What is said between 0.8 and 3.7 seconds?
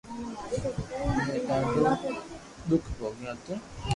اووي ڌاڌو دوک ڀوگيو ھتو